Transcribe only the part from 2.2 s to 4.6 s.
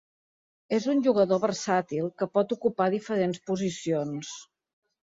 que pot ocupar diferents posicions.